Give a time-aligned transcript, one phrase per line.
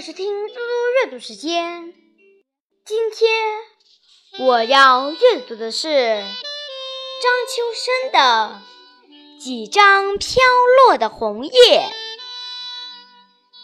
[0.00, 0.60] 欢迎收听嘟嘟
[1.04, 1.92] 阅读时间。
[2.86, 3.30] 今天
[4.46, 6.26] 我要阅读的是张
[7.46, 8.62] 秋生的
[9.38, 10.42] 《几张飘
[10.88, 11.50] 落的红叶》。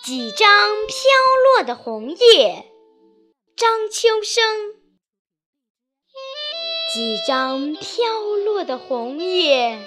[0.04, 0.46] 几张
[0.86, 0.98] 飘
[1.57, 2.66] 落的红叶，
[3.57, 4.44] 张秋生。
[6.93, 8.04] 几张飘
[8.44, 9.79] 落的红叶，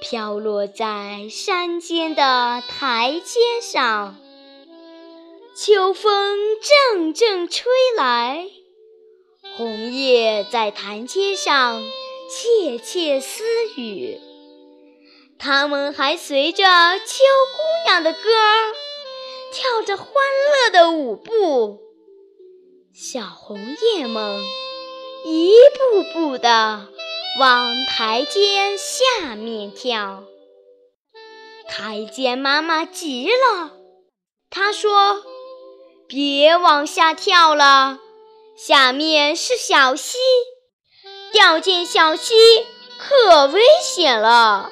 [0.00, 4.16] 飘落在山间的台阶上。
[5.60, 6.38] 秋风
[6.92, 7.66] 阵阵吹
[7.96, 8.46] 来，
[9.56, 11.82] 红叶在台阶上
[12.30, 13.42] 窃窃私
[13.76, 14.20] 语。
[15.36, 17.24] 它们还随着秋
[17.56, 18.72] 姑娘的歌儿，
[19.52, 21.80] 跳着欢乐的舞步。
[22.94, 24.40] 小红叶们
[25.24, 26.86] 一步步地
[27.40, 30.22] 往台阶下面跳。
[31.68, 33.72] 台阶妈妈急了，
[34.50, 35.20] 她说。
[36.08, 37.98] 别往下跳了，
[38.56, 40.16] 下面是小溪，
[41.34, 42.34] 掉进小溪
[42.98, 44.70] 可危险了。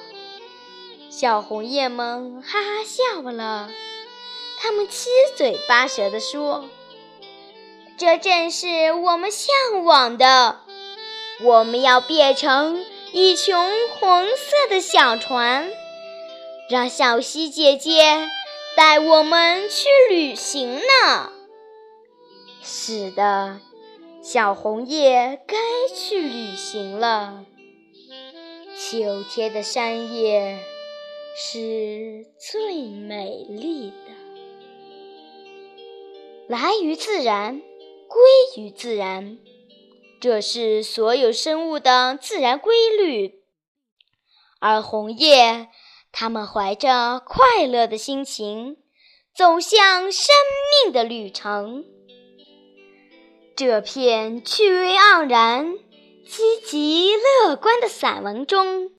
[1.10, 3.68] 小红叶们哈哈笑了，
[4.58, 6.70] 他们七嘴八舌地说
[7.98, 10.60] ：“这正是我们向往的，
[11.42, 13.54] 我们要变成一群
[14.00, 15.70] 红色的小船，
[16.70, 18.26] 让小溪姐姐。”
[18.77, 21.32] 带我们去旅行呢。
[22.62, 23.58] 是的，
[24.22, 25.56] 小红叶该
[25.94, 27.47] 去旅行了。
[28.78, 30.58] 秋天的山叶
[31.38, 34.12] 是最美丽的。
[36.47, 37.62] 来于自然，
[38.06, 39.38] 归于自然，
[40.20, 43.41] 这是所有生物的自然规律。
[44.60, 45.70] 而红叶。
[46.19, 48.78] 他们怀着快乐的心情，
[49.37, 50.34] 走向生
[50.84, 51.84] 命的旅程。
[53.54, 55.76] 这篇趣味盎然、
[56.26, 58.93] 积极乐观的散文中，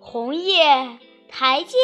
[0.00, 1.78] 红叶、台阶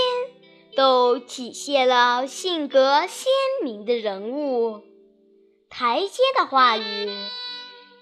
[0.74, 3.30] 都体现了性格鲜
[3.62, 4.82] 明的人物。
[5.70, 7.08] 台阶的话语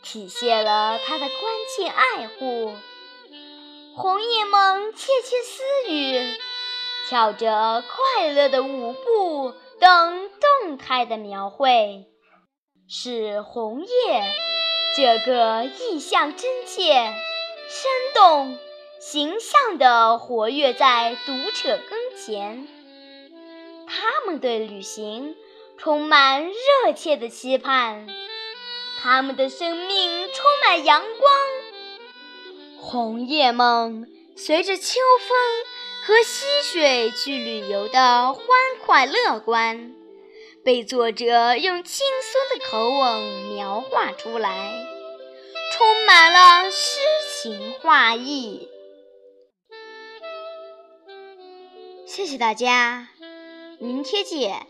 [0.03, 2.73] 体现了他的关切爱护。
[3.97, 5.63] 红叶们窃窃私
[5.93, 6.37] 语，
[7.09, 12.07] 跳着快乐的舞步等动态的描绘，
[12.89, 13.89] 使红叶
[14.97, 17.15] 这个意象真切、
[17.69, 18.59] 生动、
[19.01, 22.67] 形象地活跃在读者跟前。
[23.87, 25.37] 他们对旅行
[25.79, 28.09] 充满热切的期盼，
[29.01, 31.54] 他们的生命充满阳光。
[32.95, 34.07] 红叶梦
[34.37, 35.37] 随着秋风
[36.07, 38.45] 和溪水去旅游的欢
[38.87, 39.93] 快乐观，
[40.65, 44.87] 被作者用轻松的口吻描画出来，
[45.73, 47.01] 充满了诗
[47.43, 48.69] 情画意。
[52.07, 53.09] 谢谢大家，
[53.81, 54.69] 明天见。